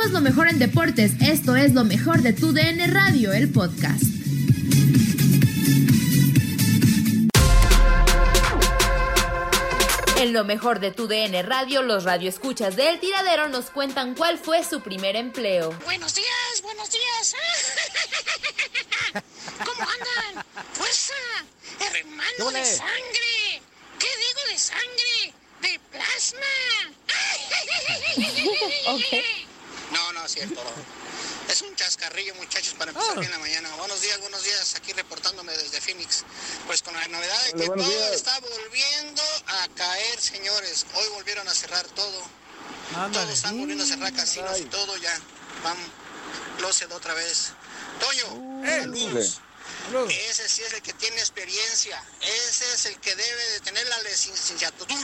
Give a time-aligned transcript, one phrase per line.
[0.00, 1.12] Somos lo mejor en deportes.
[1.20, 4.02] Esto es lo mejor de tu DN Radio, el podcast.
[10.16, 14.38] En lo mejor de tu DN Radio, los radioescuchas de El Tiradero nos cuentan cuál
[14.38, 15.78] fue su primer empleo.
[15.84, 17.34] Buenos días, buenos días.
[19.66, 20.46] ¿Cómo andan?
[20.72, 21.12] Fuerza,
[21.78, 23.60] hermano de sangre.
[23.98, 25.34] ¿Qué digo de sangre?
[25.60, 26.40] De plasma.
[29.92, 30.62] No, no es cierto.
[31.48, 33.68] Es un chascarrillo, muchachos, para empezar bien la mañana.
[33.76, 34.74] Buenos días, buenos días.
[34.76, 36.24] Aquí reportándome desde Phoenix.
[36.66, 40.86] Pues con la novedad de que todo está volviendo a caer, señores.
[40.94, 42.22] Hoy volvieron a cerrar todo.
[43.12, 45.18] Todos están volviendo a cerrar casinos y todo ya.
[45.64, 45.86] Vamos,
[46.58, 47.52] closet otra vez.
[47.98, 49.40] Toño, saludos.
[50.08, 52.02] Ese sí es el que tiene experiencia.
[52.20, 54.94] Ese es el que debe de tener la licenciatura.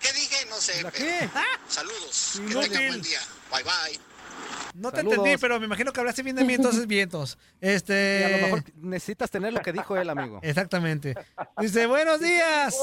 [0.00, 0.46] ¿Qué dije?
[0.46, 0.84] No sé.
[0.92, 1.30] pero
[1.68, 2.32] Saludos.
[2.48, 3.20] Que tengan buen día.
[3.50, 4.15] Bye bye.
[4.76, 7.38] No te entendí, pero me imagino que hablaste bien de mí, entonces vientos.
[7.60, 8.18] Este.
[8.20, 10.40] Y a lo mejor necesitas tener lo que dijo él, amigo.
[10.42, 11.14] Exactamente.
[11.58, 12.76] Dice, buenos días.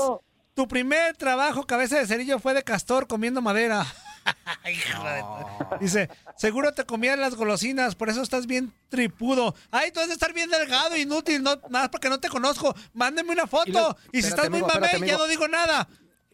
[0.55, 3.85] Tu primer trabajo, cabeza de cerillo, fue de castor comiendo madera.
[4.71, 9.55] Hijo de tu- Dice, seguro te comían las golosinas, por eso estás bien tripudo.
[9.71, 12.75] Ay, tú has de estar bien delgado, inútil, no, nada más porque no te conozco.
[12.93, 13.69] Mándeme una foto.
[13.69, 15.87] Y, luego- si espérate, estás muy mamey, ya no digo nada.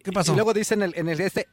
[0.03, 0.33] ¿Qué pasó?
[0.33, 1.47] Y luego dice en el, en el este,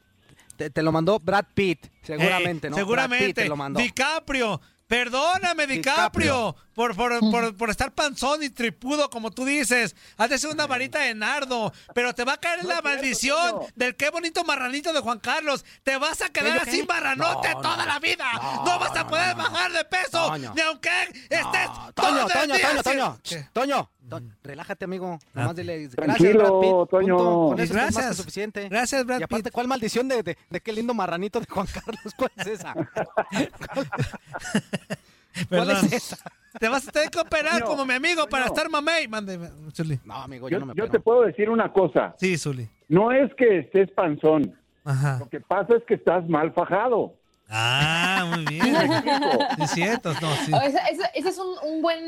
[0.57, 2.77] te, te lo mandó Brad Pitt, seguramente, Eh, ¿no?
[2.77, 3.25] Seguramente.
[3.25, 3.81] Brad Pitt te lo mandó.
[3.81, 4.61] DiCaprio.
[4.89, 9.97] Perdóname, DiCaprio, por, por, por, por estar panzón y tripudo, como tú dices.
[10.17, 13.97] Has de ser una varita de nardo, pero te va a caer la maldición del
[13.97, 15.65] qué bonito marranito de Juan Carlos.
[15.83, 16.87] Te vas a quedar así qué?
[16.87, 18.27] marranote No, toda no, la vida.
[18.35, 20.53] No, no, vas a poder no, bajar de peso, Toño.
[20.55, 20.91] ni aunque
[21.31, 23.19] estés No, todo Toño, el Toño, día Toño.
[23.25, 23.91] Toño, Toño,
[24.43, 25.19] relájate, amigo.
[25.35, 26.91] Nomás dile, gracias, Tranquilo, Brad Pitt.
[26.91, 27.17] Toño.
[27.17, 28.17] Con eso es más que Gracias.
[28.17, 28.69] suficiente.
[28.69, 29.53] Gracias, Brad Y aparte, Pitt.
[29.53, 32.15] ¿cuál maldición de, de, de qué lindo marranito de Juan Carlos?
[32.17, 32.75] ¿Cuál es esa?
[35.49, 36.17] ¿Cuál es esa?
[36.59, 39.07] Te vas a tener que operar como mi amigo para estar mamey.
[39.09, 39.39] Mande,
[39.75, 40.01] Zuli.
[40.05, 42.15] No, amigo, yo, Yo, no me yo te puedo decir una cosa.
[42.19, 42.69] Sí, Zuli.
[42.89, 44.55] No es que estés panzón.
[44.85, 45.19] Ajá.
[45.19, 47.15] Lo que pasa es que estás mal fajado.
[47.49, 48.75] Ah, muy bien.
[48.77, 50.13] Sí, es cierto.
[50.21, 50.53] No, sí.
[50.53, 52.03] Oh, Esa, esa- esa es un, un buen,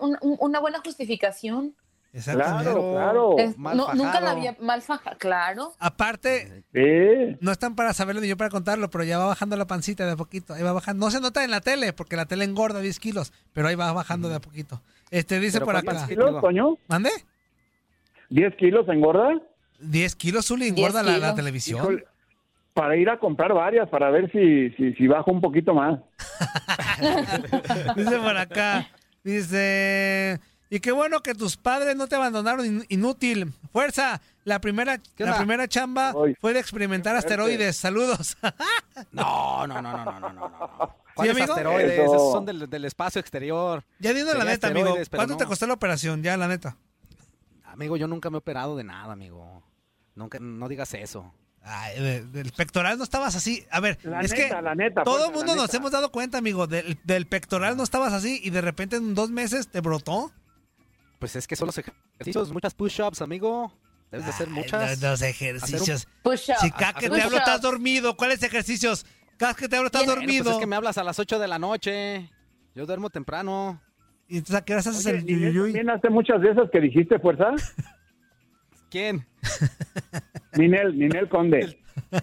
[0.00, 1.74] un- un- una buena justificación.
[2.12, 2.64] Exactamente.
[2.64, 3.38] Claro, claro.
[3.38, 5.72] Es- mal no, nunca la había mal faja, claro.
[5.78, 7.36] Aparte, Sí.
[7.40, 10.12] no están para saberlo ni yo para contarlo, pero ya va bajando la pancita de
[10.12, 10.54] a poquito.
[10.54, 11.06] Ahí va bajando.
[11.06, 13.92] No se nota en la tele, porque la tele engorda 10 kilos, pero ahí va
[13.92, 14.82] bajando de a poquito.
[15.12, 16.06] Este dice Pero por ¿cuántos acá.
[16.08, 16.26] kilos?
[16.26, 16.78] ¿Kilos, Toño?
[16.88, 17.10] ¿Mande?
[18.28, 19.40] ¿10 kilos engorda?
[19.78, 21.78] 10 kilos, Zuli, engorda 10 la, la televisión.
[21.80, 22.04] Híjole,
[22.72, 25.98] para ir a comprar varias, para ver si, si, si bajo un poquito más.
[27.96, 28.88] Dice por acá.
[29.24, 30.40] Dice.
[30.72, 33.52] Y qué bueno que tus padres no te abandonaron in- inútil.
[33.72, 34.20] Fuerza.
[34.44, 37.76] La primera, ¿Qué la primera chamba fue de experimentar asteroides.
[37.76, 38.36] Saludos.
[39.12, 40.96] No, no, no, no, no, no, no, no.
[41.16, 41.92] Asteroides?
[41.92, 42.04] Eso.
[42.04, 43.82] Esos son del, del espacio exterior.
[43.98, 44.94] ya diciendo la neta, amigo.
[45.14, 46.22] ¿Cuánto te costó la operación?
[46.22, 46.76] Ya, la neta.
[47.64, 49.62] Amigo, yo nunca me he operado de nada, amigo.
[50.14, 51.32] Nunca, no digas eso.
[51.62, 53.64] Ay, de- del pectoral no estabas así.
[53.70, 55.76] A ver, La es neta, que la neta, todo el mundo la nos neta.
[55.76, 56.66] hemos dado cuenta, amigo.
[56.66, 60.32] Del, del pectoral no estabas así y de repente en dos meses te brotó.
[61.18, 63.72] Pues es que son los ejercicios, muchas push-ups, amigo.
[64.10, 65.00] Debes de hacer Ay, muchas.
[65.02, 66.08] los, los ejercicios.
[66.60, 69.04] Si cada que te hablo estás dormido, ¿cuáles ejercicios?
[69.36, 70.44] Cada que te hablo estás Bueno, dormido.
[70.44, 72.30] pues es que me hablas a las 8 de la noche.
[72.74, 73.80] Yo duermo temprano.
[74.28, 77.18] ¿Y entonces a qué horas haces Oye, el también hace muchas de esas que dijiste,
[77.18, 77.50] fuerza?
[78.90, 79.26] ¿Quién?
[80.52, 81.80] Ninel, Ninel Conde.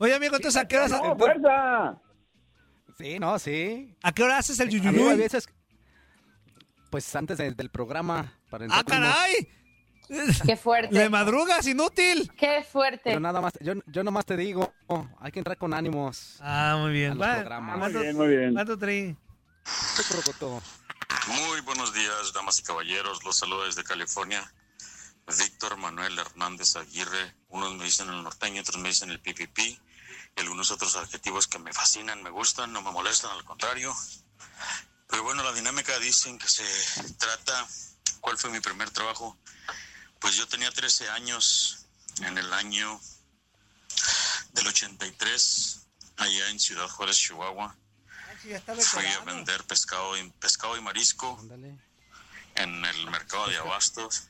[0.00, 2.00] Oye, amigo, entonces ¿a qué horas, ¡No, fuerza!
[2.96, 3.96] Sí, no, sí.
[4.02, 5.16] ¿a qué hora haces el Amigo, a yuyuyuy?
[5.16, 5.48] veces,
[6.90, 8.32] pues antes de- del programa.
[8.50, 9.48] Para ¡Ah, caray!
[10.46, 10.94] Qué fuerte.
[10.94, 12.30] ¡Le madrugas, inútil!
[12.36, 13.02] Qué fuerte.
[13.04, 14.72] Pero nada más, yo, yo nomás te digo,
[15.20, 17.18] hay que entrar con ánimos Ah, muy a bien.
[17.18, 17.70] los Va, programas.
[17.72, 18.54] Muy ¿Cuánto, bien, muy bien.
[19.96, 20.62] Qué crocoto.
[21.28, 23.22] Muy buenos días, damas y caballeros.
[23.24, 24.42] Los saludo desde California.
[25.36, 27.34] Víctor Manuel Hernández Aguirre.
[27.48, 29.58] Unos me dicen el norteño, otros me dicen el PPP.
[29.58, 29.80] Y
[30.40, 33.94] algunos otros adjetivos que me fascinan, me gustan, no me molestan, al contrario.
[35.08, 36.64] Pero bueno, la dinámica dicen que se
[37.18, 37.66] trata.
[38.20, 39.36] ¿Cuál fue mi primer trabajo?
[40.18, 41.86] Pues yo tenía 13 años
[42.22, 43.00] en el año
[44.52, 45.86] del 83,
[46.16, 47.76] allá en Ciudad Juárez, Chihuahua.
[48.80, 51.38] Fui a vender pescado y, pescado y marisco
[52.54, 54.28] en el mercado de abastos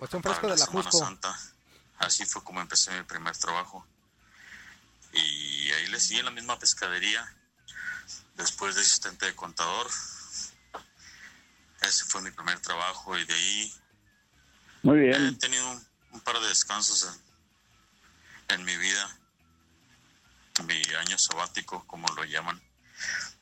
[0.00, 1.04] Pues un fresco la de la Semana Jusco.
[1.06, 1.38] Santa.
[1.98, 3.86] Así fue como empecé mi primer trabajo.
[5.12, 7.36] Y ahí le seguí en la misma pescadería,
[8.34, 9.86] después de asistente de contador.
[11.82, 13.74] Ese fue mi primer trabajo y de ahí
[14.82, 15.38] Muy he bien.
[15.38, 17.06] tenido un, un par de descansos
[18.48, 19.18] en, en mi vida,
[20.64, 22.58] mi año sabático, como lo llaman.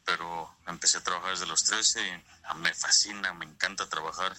[0.04, 4.36] Pero empecé a trabajar desde los 13 y me fascina, me encanta trabajar.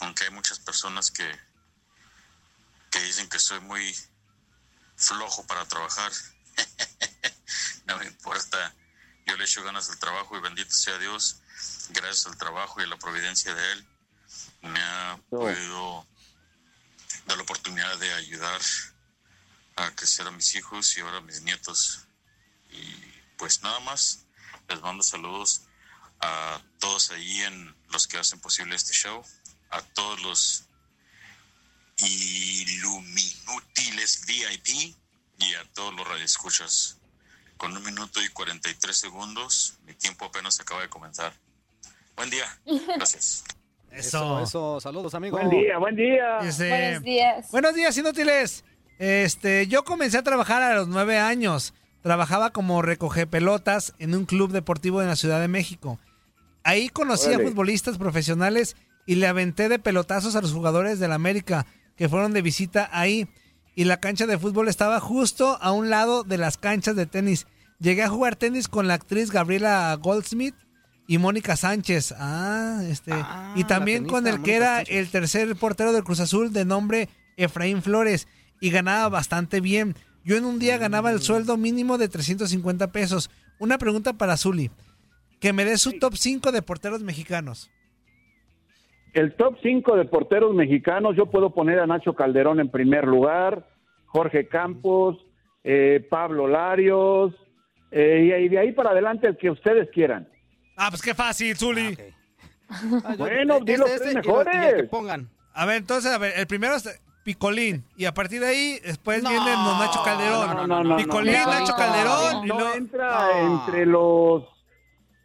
[0.00, 1.38] Aunque hay muchas personas que,
[2.90, 3.96] que dicen que soy muy
[4.96, 6.12] flojo para trabajar.
[7.86, 8.74] no me importa.
[9.26, 11.36] Yo le echo ganas al trabajo y bendito sea Dios,
[11.90, 13.86] gracias al trabajo y a la providencia de Él,
[14.62, 16.06] me ha podido
[17.26, 18.60] dar la oportunidad de ayudar
[19.76, 22.06] a crecer a mis hijos y ahora a mis nietos.
[22.70, 22.94] Y
[23.36, 24.26] pues nada más,
[24.68, 25.62] les mando saludos
[26.20, 29.24] a todos ahí en los que hacen posible este show,
[29.70, 30.66] a todos los
[32.02, 34.96] Illuminutiles VIP
[35.38, 36.98] y a todos los radioescuchas.
[37.56, 41.32] Con un minuto y 43 segundos, mi tiempo apenas acaba de comenzar.
[42.16, 42.46] Buen día.
[42.96, 43.44] Gracias.
[43.90, 44.80] Eso, eso.
[44.80, 45.36] Saludos, amigo.
[45.36, 46.38] Buen día, buen día.
[46.40, 47.50] Dice, Buenos días.
[47.50, 48.64] Buenos días, inútiles.
[48.98, 51.74] Este, yo comencé a trabajar a los nueve años.
[52.02, 55.98] Trabajaba como recoge pelotas en un club deportivo en la Ciudad de México.
[56.62, 58.76] Ahí conocí a futbolistas profesionales
[59.10, 61.66] y le aventé de pelotazos a los jugadores del América
[61.96, 63.26] que fueron de visita ahí.
[63.74, 67.48] Y la cancha de fútbol estaba justo a un lado de las canchas de tenis.
[67.80, 70.54] Llegué a jugar tenis con la actriz Gabriela Goldsmith
[71.08, 72.14] y Mónica Sánchez.
[72.18, 73.10] Ah, este.
[73.12, 74.96] Ah, y también con el que Mónica era Sánchez.
[74.96, 78.28] el tercer portero del Cruz Azul de nombre Efraín Flores.
[78.60, 79.96] Y ganaba bastante bien.
[80.24, 81.14] Yo en un día ganaba Mm.
[81.14, 83.28] el sueldo mínimo de 350 pesos.
[83.58, 84.70] Una pregunta para Zuli.
[85.40, 87.70] Que me dé su top 5 de porteros mexicanos.
[89.12, 93.66] El top 5 de porteros mexicanos, yo puedo poner a Nacho Calderón en primer lugar,
[94.06, 95.16] Jorge Campos,
[95.64, 97.34] eh, Pablo Larios,
[97.90, 100.28] eh, y de ahí para adelante el que ustedes quieran.
[100.76, 101.96] Ah, pues qué fácil, Zuli.
[102.68, 104.74] Ah, yo- Bueno, este, di los este, tres y lo- y mejores.
[104.74, 105.28] que pongan.
[105.54, 107.84] A ver, entonces, a ver, el primero es Picolín.
[107.96, 110.56] Y a partir de ahí, después No, viene Don Nacho Calderón.
[110.56, 112.44] No, no, no, Picolín, Nacho no, Calderón.
[112.44, 113.64] y No entra No.
[113.66, 114.44] entre los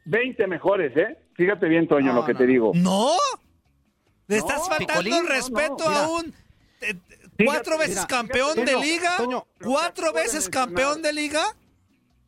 [0.05, 1.17] 20 mejores, ¿eh?
[1.35, 2.51] Fíjate bien, Toño, No, lo que no, te no.
[2.51, 2.71] digo.
[2.75, 3.11] ¿No?
[4.27, 6.33] Le No, estás faltando Picolín, respeto no, a un
[6.81, 6.95] eh,
[7.43, 9.17] cuatro veces mira, campeón de liga.
[9.17, 11.43] Toño, cuatro veces campeón de liga.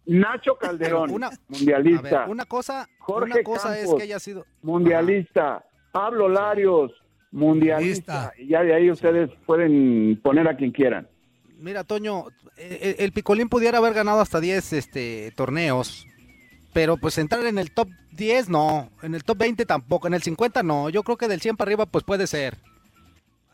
[0.05, 2.19] Nacho Calderón, Una- A mundialista.
[2.21, 3.97] ver, una cosa, Jorge una cosa es Campos.
[3.97, 4.45] que haya sido.
[4.61, 5.65] mundialista.
[5.91, 6.91] Pablo Larios,
[7.31, 8.31] mundialista.
[8.31, 8.33] Lista.
[8.37, 11.07] Y ya de ahí ustedes pueden poner a quien quieran.
[11.59, 12.25] Mira, Toño,
[12.55, 16.05] eh, el, Picolín pudiera haber ganado hasta 10 este, torneos,
[16.77, 20.21] pero pues entrar en el top 10 no, en el top 20 tampoco, en el
[20.21, 22.55] 50 no, yo creo que del 100 para arriba pues puede ser.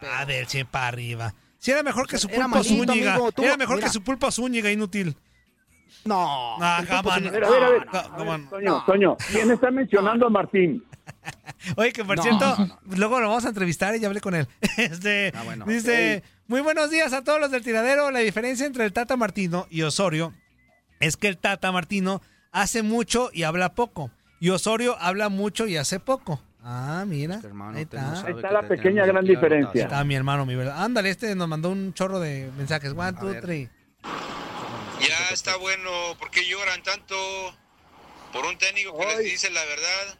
[0.02, 1.34] A ver, si para arriba.
[1.58, 3.14] Si era mejor que su Era pulpo malito, Zúñiga.
[3.14, 3.88] amigo, Era mejor mira.
[3.88, 5.16] que su pulpo Zúñiga, inútil.
[6.04, 6.58] No.
[6.62, 6.84] Ah.
[8.18, 8.50] No.
[8.50, 8.84] Toño.
[8.86, 10.84] Toño, ¿quién está mencionando a Martín?
[11.78, 14.36] Oye, que por No, cierto, no, luego lo vamos a entrevistar y ya hablé con
[14.36, 14.50] él.
[14.78, 15.64] Este, Ah, bueno.
[15.66, 18.12] dice, muy buenos días a todos los del tiradero.
[18.12, 20.34] La diferencia entre el Tata Martino y Osorio
[21.00, 22.22] es que el Tata Martino
[22.54, 24.12] hace mucho y habla poco.
[24.40, 26.42] Y Osorio habla mucho y hace poco.
[26.64, 27.36] Ah, mira.
[27.36, 28.28] Este hermano ahí no está.
[28.28, 29.84] Ahí la te pequeña gran diferencia.
[29.84, 30.82] Está mi hermano, mi verdad.
[30.82, 32.94] Ándale, este nos mandó un chorro de mensajes.
[32.96, 33.70] One, two, three.
[35.02, 35.90] Ya está bueno.
[36.18, 37.16] ¿Por qué lloran tanto
[38.32, 40.18] por un técnico que les dice la verdad?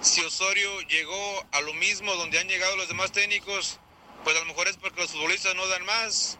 [0.00, 3.78] Si Osorio llegó a lo mismo donde han llegado los demás técnicos,
[4.24, 6.38] pues a lo mejor es porque los futbolistas no dan más.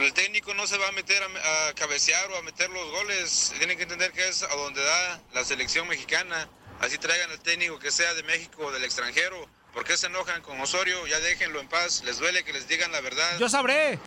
[0.00, 3.52] El técnico no se va a meter a, a cabecear o a meter los goles.
[3.58, 6.48] Tienen que entender que es a donde da la selección mexicana.
[6.80, 9.48] Así traigan al técnico que sea de México o del extranjero.
[9.72, 11.06] ¿Por qué se enojan con Osorio?
[11.06, 12.02] Ya déjenlo en paz.
[12.04, 13.38] Les duele que les digan la verdad.
[13.38, 13.98] Yo sabré.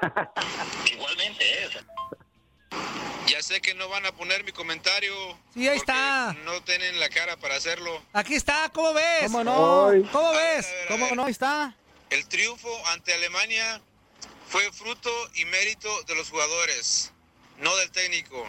[0.92, 1.68] Igualmente, ¿eh?
[3.26, 5.14] Ya sé que no van a poner mi comentario.
[5.54, 6.34] Sí, ahí está.
[6.44, 8.02] No tienen la cara para hacerlo.
[8.12, 9.24] Aquí está, ¿cómo ves?
[9.24, 9.90] ¿Cómo no?
[10.12, 10.68] ¿Cómo ves?
[10.88, 11.24] ¿Cómo no?
[11.24, 11.74] Ahí está.
[12.10, 13.80] El triunfo ante Alemania
[14.54, 17.10] fue fruto y mérito de los jugadores,
[17.58, 18.46] no del técnico.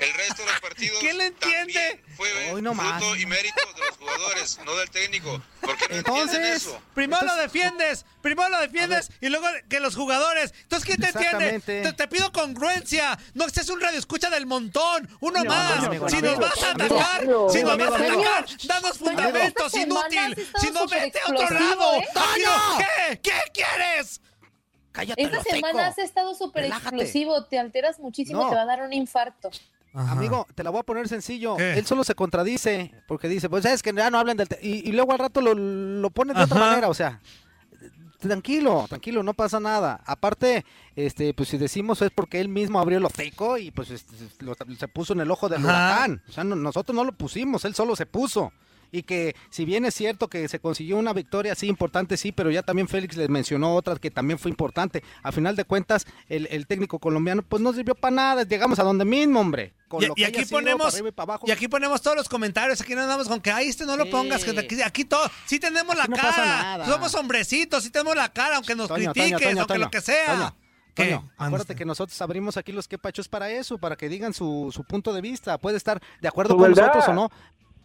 [0.00, 1.72] El resto de los partidos ¿Quién le entiende?
[1.72, 2.98] también fue Hoy no más.
[2.98, 5.40] fruto y mérito de los jugadores, no del técnico.
[5.60, 6.82] ¿Por qué no entienden Entonces, eso?
[6.94, 10.52] Primero lo defiendes, primero lo defiendes y luego que los jugadores.
[10.62, 11.60] Entonces, ¿quién te entiende?
[11.60, 13.16] Te, te pido congruencia.
[13.34, 15.08] No seas un radio escucha del montón.
[15.20, 15.84] Uno más.
[15.84, 18.46] amigo, si amigo, nos vas a amigo, atacar, amigo, si nos amigo, vas a atacar,
[18.64, 20.48] danos fundamentos, inútil.
[20.60, 22.00] Si no, vete a otro lado.
[22.00, 23.20] ¿eh?
[23.22, 23.30] ¿Qué?
[23.30, 24.20] ¿Qué quieres?
[24.92, 28.48] Cállate, Esta semana has estado súper explosivo, te alteras muchísimo, No.
[28.50, 29.50] te va a dar un infarto.
[29.92, 31.56] Amigo, te la voy a poner sencillo.
[31.56, 31.74] ¿Qué?
[31.78, 34.48] Él solo se contradice porque dice, pues sabes que ya no hablan del...
[34.48, 34.58] te-".
[34.62, 37.20] Y, y luego al rato lo, lo pone de otra manera, o sea,
[38.18, 40.00] tranquilo, tranquilo, no pasa nada.
[40.06, 40.64] Aparte,
[40.96, 44.54] este, pues si decimos es porque él mismo abrió el hocico y pues este, lo-
[44.78, 45.68] se puso en el ojo del Ajá.
[45.96, 46.22] huracán.
[46.28, 48.52] O sea, no- nosotros no lo pusimos, él solo se puso.
[48.92, 52.50] Y que si bien es cierto que se consiguió una victoria, sí, importante, sí, pero
[52.50, 55.02] ya también Félix les mencionó otra que también fue importante.
[55.22, 58.82] A final de cuentas, el, el técnico colombiano pues no sirvió para nada, llegamos a
[58.82, 59.72] donde mismo, hombre.
[59.88, 62.16] Con Y, lo y que aquí sido, ponemos para y para y aquí ponemos todos
[62.16, 62.80] los comentarios.
[62.80, 64.10] Aquí no andamos con que ahí este no lo Sí.
[64.10, 64.44] pongas.
[64.44, 65.28] Que aquí, aquí todo.
[65.46, 66.84] Sí tenemos la no cara.
[66.86, 67.82] Somos hombrecitos.
[67.82, 70.26] Sí tenemos la cara, aunque nos Toño, critiques, Toño, aunque Toño, lo que sea.
[70.36, 70.56] Toño,
[70.94, 71.04] ¿Qué?
[71.06, 74.84] Toño, acuérdate que nosotros abrimos aquí los quepachos para eso, para que digan su, su
[74.84, 75.58] punto de vista.
[75.58, 76.86] Puede estar de acuerdo con verdad.
[76.94, 77.30] nosotros o no.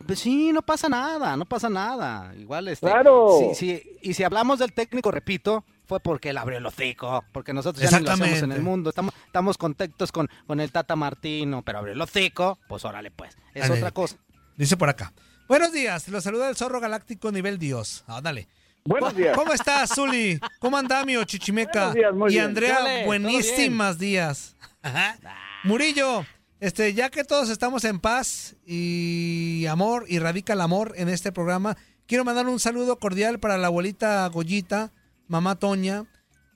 [0.06, 2.34] Pues sí, no pasa nada, no pasa nada.
[2.38, 2.86] Igual este.
[2.88, 3.38] Claro.
[3.40, 7.54] sí, sí, y si hablamos del técnico, repito, fue porque él abrió el hocico, porque
[7.54, 8.90] nosotros ya ni lo hacemos en el mundo.
[8.90, 13.38] Estamos, estamos contentos con, con el Tata Martino, pero abrió el hocico, pues órale pues.
[13.54, 14.18] Es otra cosa.
[14.58, 15.12] Dice por acá.
[15.48, 18.04] Buenos días, los saluda el zorro galáctico nivel Dios.
[18.08, 18.48] Ándale.
[18.84, 19.36] Buenos ¿Cómo- días.
[19.38, 20.40] ¿Cómo estás, Zuli?
[20.60, 21.86] ¿Cómo andamio, Chichimeca?
[21.88, 22.40] Buenos días, muy y.
[22.40, 24.56] Andrea, buenísimas días.
[24.84, 25.18] Ajá.
[25.64, 26.26] Murillo,
[26.60, 31.32] este, ya que todos estamos en paz y amor, y radica el amor en este
[31.32, 34.92] programa, quiero mandar un saludo cordial para la abuelita Goyita,
[35.28, 36.06] mamá Toña,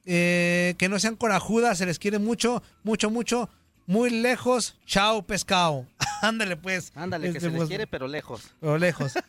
[0.06, 3.50] eh, que no sean corajudas, se les quiere mucho, mucho, mucho,
[3.86, 5.86] muy lejos, chao pescado.
[6.22, 6.92] Ándale pues.
[6.96, 8.44] Ándale, que Este, se les pues, quiere, pero lejos.
[8.60, 9.14] Pero lejos.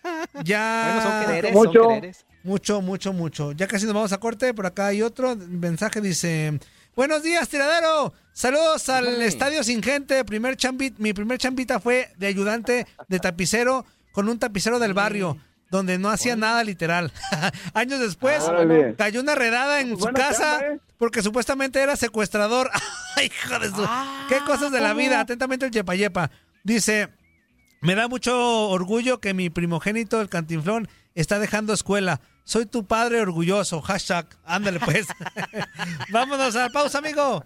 [0.45, 0.95] Ya.
[0.95, 1.73] Bueno, son quereres, Mucho.
[1.83, 2.27] son quereres.
[2.45, 3.53] Mucho, mucho, mucho.
[3.53, 4.55] Ya casi nos vamos a corte.
[4.55, 6.01] Por acá hay otro mensaje.
[6.01, 6.59] Dice:
[6.97, 8.13] Buenos días, tiradero.
[8.33, 9.23] Saludos al.
[9.23, 10.25] Estadio Sin Gente.
[10.25, 10.57] Primer
[10.99, 15.39] mi primer chambita fue de ayudante de tapicero con un tapicero del barrio.
[15.71, 17.13] Donde no hacía nada literal.
[17.75, 18.97] Años después, Órale.
[18.97, 20.81] cayó una redada en su casa chamba, ¿eh?
[20.99, 22.69] porque supuestamente era secuestrador.
[23.25, 23.89] Hijo de su.
[24.29, 25.21] Qué cosas de la vida.
[25.21, 26.33] Atentamente el Yepa Yepa.
[26.65, 27.11] Dice:
[27.83, 32.21] me da mucho orgullo que mi primogénito, el cantinflón, está dejando escuela.
[32.45, 33.81] Soy tu padre orgulloso.
[33.81, 34.27] Hashtag.
[34.45, 35.07] Ándale, pues.
[36.11, 37.45] Vámonos a la pausa, amigo.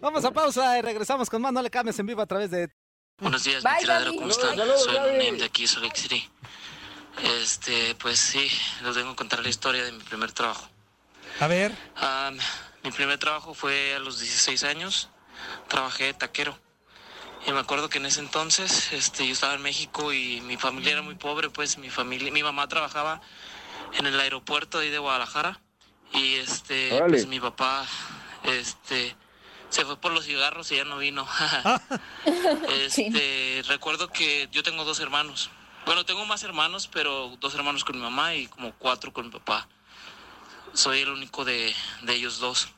[0.00, 1.52] Vamos a pausa y regresamos con más.
[1.52, 2.70] No le cambies en vivo a través de
[3.18, 4.14] Buenos días, Bye, mi tiradero.
[4.16, 4.56] ¿cómo están?
[4.56, 4.94] Soy.
[4.94, 6.28] Name de aquí, Salt City.
[7.40, 8.50] Este, pues sí,
[8.82, 10.68] les vengo a contar la historia de mi primer trabajo.
[11.38, 11.72] A ver.
[11.96, 12.36] Am,
[12.82, 15.10] mi primer trabajo fue a los 16 años.
[15.68, 16.58] Trabajé de taquero.
[17.46, 20.92] Y me acuerdo que en ese entonces este, yo estaba en México y mi familia
[20.92, 23.20] era muy pobre, pues mi familia, mi mamá trabajaba
[23.98, 25.60] en el aeropuerto de ahí de Guadalajara.
[26.12, 27.84] Y este, pues mi papá,
[28.44, 29.16] este,
[29.68, 31.26] se fue por los cigarros y ya no vino.
[32.70, 35.50] Este, recuerdo que yo tengo dos hermanos.
[35.86, 39.32] Bueno, tengo más hermanos, pero dos hermanos con mi mamá y como cuatro con mi
[39.32, 39.68] papá.
[40.72, 42.68] Soy el único de, de ellos dos.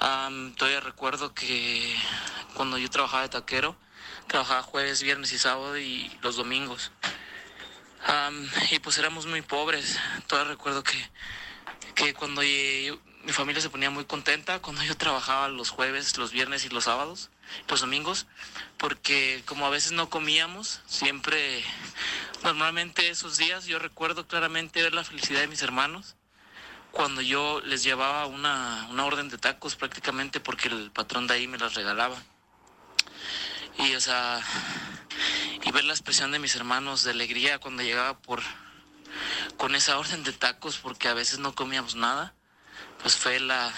[0.00, 1.94] Am, todavía recuerdo que
[2.54, 3.76] cuando yo trabajaba de taquero,
[4.26, 6.90] trabajaba jueves, viernes y sábado y los domingos.
[8.06, 9.98] Am, y pues éramos muy pobres.
[10.26, 10.98] Todavía recuerdo que,
[11.94, 16.64] que cuando mi familia se ponía muy contenta cuando yo trabajaba los jueves, los viernes
[16.64, 17.30] y los sábados,
[17.68, 18.26] los domingos,
[18.76, 21.62] porque como a veces no comíamos, siempre,
[22.42, 26.16] normalmente esos días yo recuerdo claramente ver la felicidad de mis hermanos
[26.90, 31.46] cuando yo les llevaba una, una orden de tacos prácticamente porque el patrón de ahí
[31.46, 32.16] me las regalaba.
[33.78, 34.40] Y o sea,
[35.64, 38.42] y ver la expresión de mis hermanos de alegría cuando llegaba por
[39.56, 42.34] con esa orden de tacos porque a veces no comíamos nada,
[43.02, 43.72] pues fue la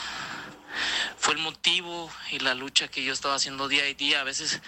[1.19, 4.21] fue el motivo y la lucha que yo estaba haciendo día a día.
[4.21, 4.61] A veces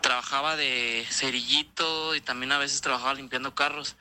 [0.00, 3.96] trabajaba de cerillito y también a veces trabajaba limpiando carros.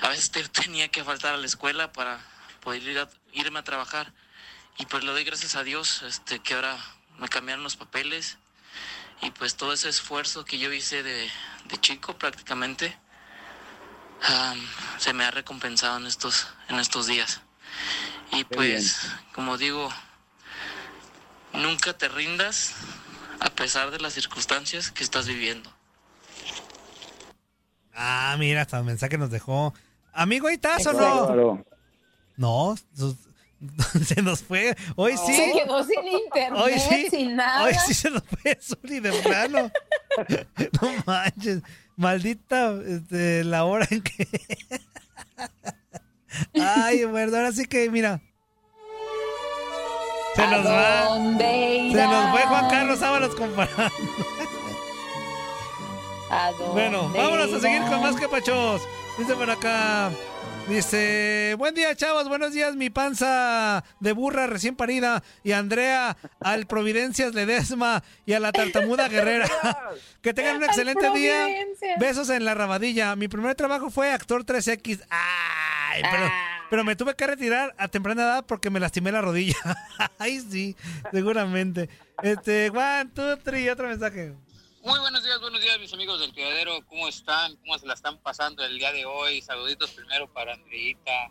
[0.00, 2.18] A veces te- tenía que faltar a la escuela para
[2.60, 4.12] poder ir irme a trabajar.
[4.78, 6.76] y pues le doy gracias a Dios este, que ahora
[7.18, 8.38] me cambiaron los papeles
[9.22, 11.28] y pues todo ese esfuerzo que yo hice de,
[11.68, 12.96] de chico prácticamente
[14.22, 14.58] am,
[14.98, 17.40] se me ha recompensado en estos, en estos días.
[18.32, 19.88] Y pues, como digo,
[21.52, 22.74] nunca te rindas
[23.40, 25.70] a pesar de las circunstancias que estás viviendo.
[27.94, 29.74] Ah, mira, hasta el mensaje nos dejó.
[30.12, 31.64] Amigo, ¿ahí estás o no?
[32.36, 32.74] No,
[34.06, 34.76] se nos fue.
[34.96, 35.34] Hoy sí.
[35.34, 37.08] Se quedó sin internet, Hoy sí.
[37.10, 37.64] sin nada.
[37.64, 39.70] Hoy sí se nos fue Zuli de plano.
[40.80, 41.62] no manches.
[41.96, 44.26] Maldita este, la hora en que.
[46.60, 48.20] Ay, bueno, ahora sí que, mira.
[50.34, 51.08] Se nos va.
[51.38, 52.70] Se nos fue Juan?
[52.70, 53.92] Carlos Ábalos comparando.
[56.30, 58.82] ¿A dónde Bueno, vámonos a seguir con más capachos.
[59.18, 60.10] Dice por acá.
[60.68, 66.66] Dice, buen día chavos, buenos días mi panza de burra recién parida y Andrea al
[66.66, 69.48] Providencias Ledesma y a la tartamuda guerrera.
[70.22, 71.46] que tengan un excelente día.
[71.98, 73.16] Besos en la rabadilla.
[73.16, 75.02] Mi primer trabajo fue actor 3X.
[75.10, 76.66] Ay, pero, Ah.
[76.70, 79.56] pero me tuve que retirar a temprana edad porque me lastimé la rodilla.
[80.18, 80.76] Ay, sí,
[81.12, 81.90] seguramente.
[82.22, 84.32] Este, one, two, three, otro mensaje.
[84.84, 87.54] Muy buenos días, buenos días mis amigos del criadero, ¿cómo están?
[87.58, 89.40] ¿Cómo se la están pasando el día de hoy?
[89.40, 91.30] Saluditos primero para Andreita,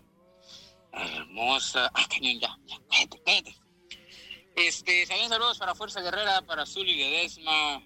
[0.94, 1.92] hermosa.
[1.94, 3.56] Ah, cañón, ya, ya, cállate, cállate.
[4.56, 7.84] Este, también saludos para Fuerza Guerrera, para Zuli Ledesma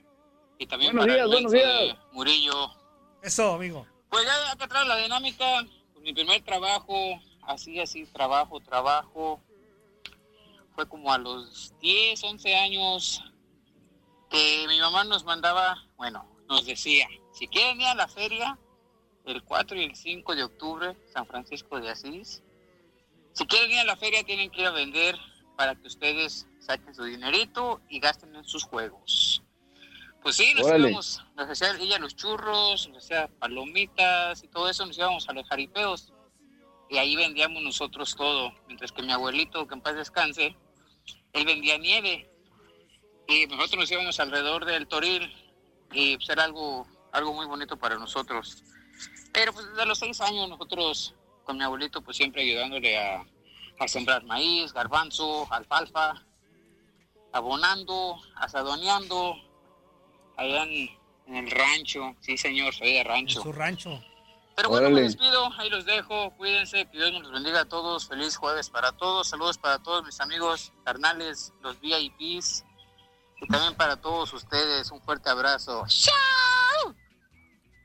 [0.60, 1.98] y también Buenos para días, buenos días.
[2.12, 2.70] Murillo.
[3.24, 3.88] Eso, amigo.
[4.12, 9.42] Pues ya acá atrás la dinámica, pues, mi primer trabajo, así, así, trabajo, trabajo,
[10.76, 13.24] fue como a los 10, 11 años
[14.68, 18.58] mi mamá nos mandaba, bueno, nos decía, si quieren ir a la feria,
[19.26, 22.44] el 4 y el 5 de octubre, San Francisco de Asís,
[23.34, 25.16] si quieren ir a la feria tienen que ir a vender
[25.56, 29.42] para que ustedes saquen su dinerito y gasten en sus juegos.
[30.22, 30.90] Pues sí, nos Órale.
[30.90, 35.34] íbamos, nos hacía ella los churros, nos hacía palomitas y todo eso, nos íbamos a
[35.34, 36.14] los jaripeos
[36.90, 40.56] y ahí vendíamos nosotros todo, mientras que mi abuelito, que en paz descanse,
[41.34, 42.35] él vendía nieve
[43.28, 45.34] y nosotros nos íbamos alrededor del toril
[45.92, 48.64] y pues era algo, algo muy bonito para nosotros.
[49.34, 53.26] Pero pues desde los seis años nosotros con mi abuelito pues siempre ayudándole a,
[53.80, 56.24] a sembrar maíz, garbanzo, alfalfa,
[57.34, 59.36] abonando, asadoneando,
[60.38, 60.90] allá en,
[61.28, 63.42] en el rancho, sí señor, soy de rancho.
[63.42, 64.02] Su rancho.
[64.56, 65.08] Pero bueno, me Órale.
[65.08, 68.94] despido, ahí los dejo, cuídense, que Dios nos los bendiga a todos, feliz jueves para
[68.94, 72.64] todos, saludos para todos mis amigos carnales, los VIPs,
[73.42, 75.86] y también para todos ustedes, un fuerte abrazo.
[75.88, 76.96] ¡Chao!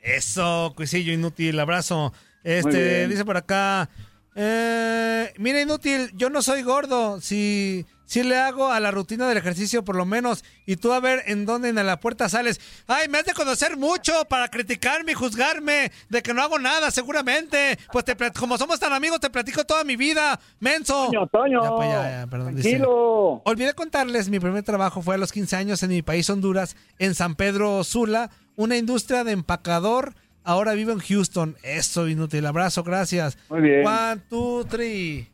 [0.02, 2.12] Eso, cuisillo inútil, abrazo.
[2.42, 3.90] Este, dice por acá.
[4.34, 7.20] Eh, mira, inútil, yo no soy gordo.
[7.20, 10.44] Si, si le hago a la rutina del ejercicio, por lo menos.
[10.66, 12.60] Y tú a ver en dónde en la puerta sales.
[12.88, 16.90] Ay, me has de conocer mucho para criticarme y juzgarme de que no hago nada,
[16.90, 17.78] seguramente.
[17.92, 21.06] Pues te, como somos tan amigos, te platico toda mi vida, menso.
[21.06, 21.62] Toño, Toño.
[21.62, 22.70] Ya, pues, ya, ya, perdón, dice.
[22.70, 23.42] Tranquilo.
[23.44, 27.14] Olvidé contarles, mi primer trabajo fue a los 15 años en mi país, Honduras, en
[27.14, 30.14] San Pedro Sula, una industria de empacador.
[30.42, 31.56] Ahora vivo en Houston.
[31.62, 32.44] Eso, inútil.
[32.44, 33.38] Abrazo, gracias.
[33.48, 33.86] Muy bien.
[33.86, 35.28] One, two, three.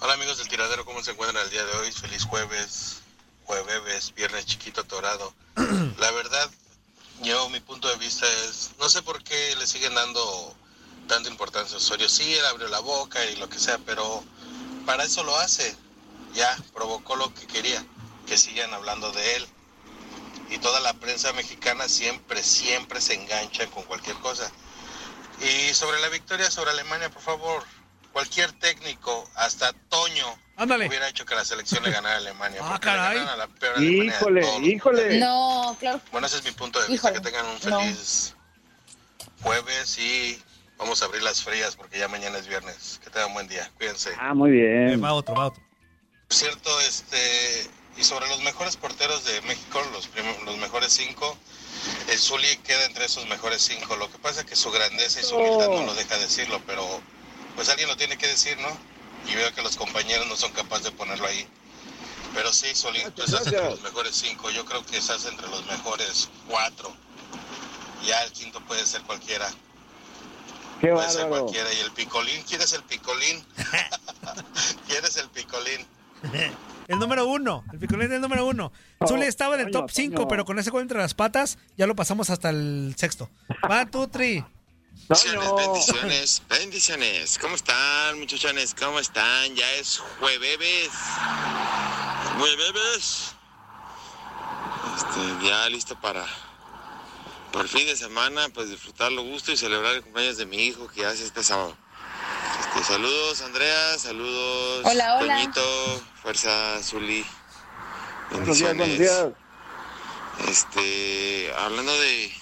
[0.00, 1.90] Hola amigos del tiradero, ¿cómo se encuentran el día de hoy?
[1.90, 2.98] Feliz jueves,
[3.44, 5.34] jueves, viernes chiquito torado.
[5.98, 6.48] La verdad,
[7.22, 10.54] yo mi punto de vista es, no sé por qué le siguen dando
[11.08, 12.08] tanta importancia a Osorio.
[12.08, 14.22] Sí, él abrió la boca y lo que sea, pero
[14.86, 15.74] para eso lo hace.
[16.32, 17.84] Ya, provocó lo que quería,
[18.28, 19.46] que sigan hablando de él.
[20.50, 24.48] Y toda la prensa mexicana siempre, siempre se engancha con cualquier cosa.
[25.40, 27.64] Y sobre la victoria sobre Alemania, por favor,
[28.18, 30.26] cualquier técnico, hasta Toño,
[30.56, 30.88] Ándale.
[30.88, 32.58] hubiera hecho que la selección le ganara a Alemania.
[32.64, 33.18] Ah, porque le caray.
[33.18, 35.18] ganaron a la peor Alemania Híjole, los híjole.
[35.20, 36.00] No, claro.
[36.10, 37.10] Bueno, ese es mi punto de vista.
[37.10, 37.80] Híjole, Que tengan un no.
[37.80, 38.34] feliz
[39.42, 40.42] jueves y
[40.78, 43.00] vamos a abrir las frías porque ya mañana es viernes.
[43.04, 43.70] Que tengan buen día.
[43.76, 44.10] Cuídense.
[44.18, 45.04] Ah, muy Eh, bien.
[45.04, 45.62] va otro, va otro.
[46.26, 50.08] Por cierto, este, y sobre los mejores porteros de México, los,
[50.44, 51.38] los mejores cinco,
[52.10, 53.94] el Zuli queda entre esos mejores cinco.
[53.96, 57.00] Lo que pasa es que su grandeza y su humildad no lo deja decirlo, pero
[57.58, 58.68] pues alguien lo tiene que decir, ¿no?
[59.28, 61.44] Y veo que los compañeros no son capaces de ponerlo ahí.
[62.32, 64.48] Pero sí, Zuli, tú estás entre los mejores cinco.
[64.50, 66.94] Yo creo que estás entre los mejores cuatro.
[68.06, 69.48] Ya el quinto puede ser cualquiera.
[70.80, 71.68] Qué Puede ser cualquiera.
[71.72, 73.44] Y el picolín, ¿quién es el picolín?
[74.86, 75.84] ¿Quién es el picolín?
[76.86, 77.64] El número uno.
[77.70, 78.72] El picolín es el número uno.
[78.98, 80.28] Oh, Zuli estaba en el top 5, Toño.
[80.28, 83.28] pero con ese gol entre las patas ya lo pasamos hasta el sexto.
[83.90, 84.42] Two, three.
[85.06, 87.38] Bendiciones, bendiciones, bendiciones.
[87.38, 88.74] ¿Cómo están, muchachones?
[88.74, 89.54] ¿Cómo están?
[89.54, 90.90] Ya es jueves.
[92.38, 93.34] Jueves.
[94.96, 96.26] Este, ya listo para,
[97.52, 100.58] por el fin de semana, pues disfrutar lo gusto y celebrar el cumpleaños de mi
[100.58, 101.76] hijo que hace este sábado.
[102.60, 103.98] Este, saludos, Andrea.
[103.98, 104.82] Saludos.
[104.84, 105.34] Hola, hola.
[105.36, 107.24] Toñito, Fuerza, Zuli.
[108.30, 109.34] Buenos días, buenos Bendiciones.
[110.38, 110.50] días.
[110.50, 112.32] Este, hablando de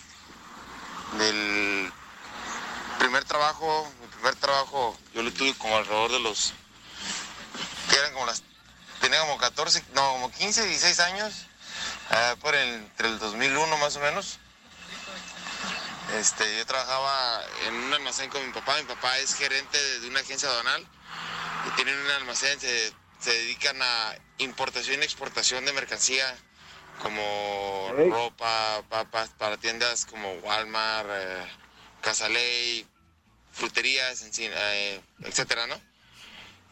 [1.18, 1.92] del
[2.98, 6.52] primer trabajo, mi primer trabajo, yo lo tuve como alrededor de los
[7.90, 8.42] que eran como las
[9.00, 11.46] tenía como 14, no, como 15, 16 años,
[12.11, 14.38] ah, por el- entre el 2001 más o menos.
[16.18, 20.20] Este, yo trabajaba en un almacén con mi papá, mi papá es gerente de, una
[20.20, 20.87] agencia aduanal
[21.66, 26.37] y tienen un almacén, se, se dedican a importación y exportación de mercancía
[27.02, 31.46] como ropa, papas para tiendas como Walmart, eh,
[32.06, 32.86] Casa Ley,
[33.50, 35.74] fruterías, eh, etcétera, ¿no?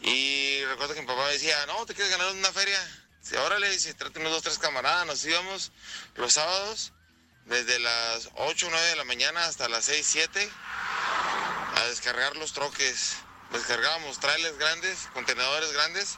[0.00, 2.78] Y recuerdo que mi papá me decía, no, ¿te quieres ganar una feria?
[3.20, 5.72] Sí, órale, si trate unos dos, tres camaradas, nos íbamos
[6.14, 6.92] los sábados
[7.46, 10.48] desde las 8 o 9 de la mañana hasta las 6, 7
[11.78, 13.16] a descargar los troques.
[13.50, 16.16] Descargábamos trailers grandes, contenedores grandes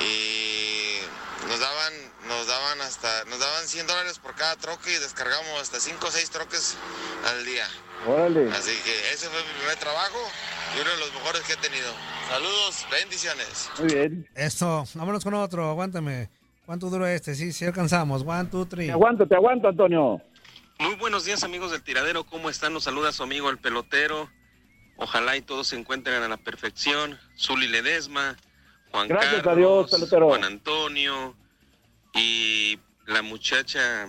[0.00, 0.98] y
[1.46, 5.78] nos daban, nos daban hasta, nos daban 100 dólares por cada troque y descargamos hasta
[5.78, 6.76] 5 o 6 troques
[7.28, 7.64] al día.
[8.06, 8.50] Órale.
[8.50, 10.18] Así que ese fue mi primer trabajo
[10.76, 11.92] y uno de los mejores que he tenido.
[12.28, 13.70] Saludos, bendiciones.
[13.78, 14.28] Muy bien.
[14.34, 16.30] Eso, vámonos con otro, aguántame.
[16.66, 17.34] ¿Cuánto dura este?
[17.34, 18.22] Sí, sí alcanzamos.
[18.26, 18.86] One, two, three.
[18.86, 20.20] Te aguanto, te aguanto, Antonio.
[20.78, 22.72] Muy buenos días amigos del tiradero, ¿cómo están?
[22.72, 24.28] Nos saluda su amigo el pelotero.
[24.96, 27.18] Ojalá y todos se encuentren a la perfección.
[27.38, 28.36] Zuli Ledesma,
[28.90, 30.28] Juan Gracias a Carlos, Dios, pelotero.
[30.28, 31.36] Juan Antonio
[32.14, 34.08] y la muchacha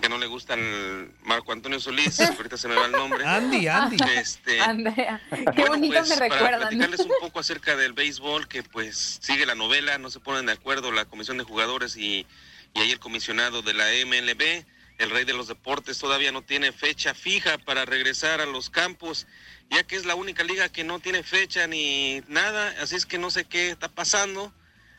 [0.00, 3.24] que no le gusta el Marco Antonio Solís, ahorita se me va el nombre.
[3.24, 3.96] Andy, Andy.
[4.16, 6.60] Este, Andrea, qué bueno, bonito pues, me Para recuerdan.
[6.60, 10.52] platicarles un poco acerca del béisbol, que pues sigue la novela, no se ponen de
[10.52, 12.26] acuerdo la comisión de jugadores y,
[12.74, 14.64] y ahí el comisionado de la MLB,
[14.98, 19.26] el rey de los deportes, todavía no tiene fecha fija para regresar a los campos,
[19.70, 23.18] ya que es la única liga que no tiene fecha ni nada, así es que
[23.18, 24.52] no sé qué está pasando,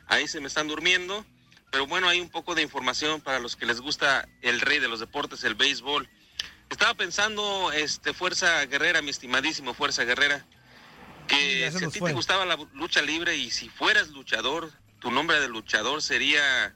[0.08, 1.26] ahí se me están durmiendo,
[1.72, 4.88] pero bueno, hay un poco de información para los que les gusta el rey de
[4.88, 6.10] los deportes, el béisbol.
[6.70, 10.46] Estaba pensando, este, Fuerza Guerrera, mi estimadísimo Fuerza Guerrera,
[11.28, 12.10] que si a ti fue.
[12.10, 16.76] te gustaba la lucha libre y si fueras luchador, tu nombre de luchador sería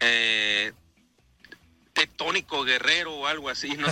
[0.00, 0.72] eh,
[1.92, 3.86] Tectónico Guerrero o algo así, ¿no?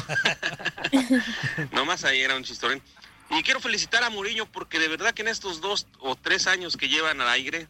[1.72, 2.82] Nomás ahí era un chistorín.
[3.30, 6.76] Y quiero felicitar a Mourinho porque de verdad que en estos dos o tres años
[6.76, 7.68] que llevan al aire,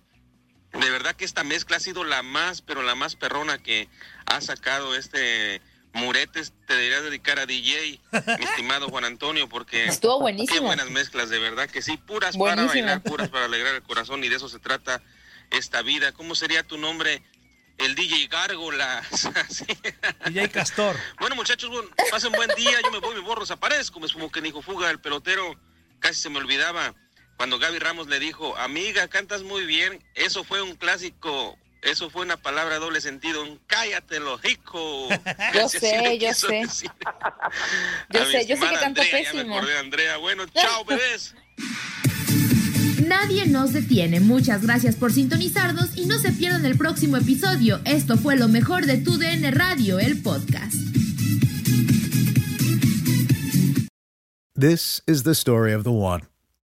[0.80, 3.88] de verdad que esta mezcla ha sido la más, pero la más perrona que
[4.26, 5.62] ha sacado este
[5.94, 6.52] Muretes.
[6.66, 8.00] Te deberías dedicar a DJ,
[8.38, 10.60] mi estimado Juan Antonio, porque Estuvo buenísimo.
[10.60, 14.22] Qué buenas mezclas, de verdad que sí, puras para bailar, puras para alegrar el corazón
[14.24, 15.00] y de eso se trata
[15.50, 16.12] esta vida.
[16.12, 17.22] ¿Cómo sería tu nombre?
[17.78, 19.28] El DJ Gárgolas.
[19.48, 19.66] Sí.
[20.26, 20.96] DJ Castor.
[21.18, 22.80] Bueno, muchachos, bueno, pasen buen día.
[22.82, 24.00] Yo me voy, me borro, desaparezco.
[24.00, 25.56] Me como que dijo fuga el pelotero.
[26.00, 26.94] Casi se me olvidaba.
[27.36, 30.02] Cuando Gaby Ramos le dijo, amiga, cantas muy bien.
[30.14, 31.58] Eso fue un clásico.
[31.82, 33.42] Eso fue una palabra doble sentido.
[33.42, 35.08] Un cállate, lojico.
[35.54, 36.62] Yo sé, yo sé.
[38.10, 39.58] Yo sé, yo sé que canto Andrea, ya me pésimo.
[39.78, 40.16] Andrea.
[40.16, 41.34] Bueno, chao, bebés.
[43.06, 44.20] Nadie nos detiene.
[44.20, 47.80] Muchas gracias por sintonizarnos y no se pierdan el próximo episodio.
[47.84, 50.74] Esto fue lo mejor de tu DN Radio, el podcast.
[54.56, 56.22] This is the story of the one.